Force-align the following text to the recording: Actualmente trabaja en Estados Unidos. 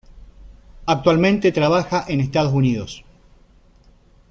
Actualmente 0.87 1.51
trabaja 1.51 2.05
en 2.07 2.21
Estados 2.21 2.53
Unidos. 2.53 3.05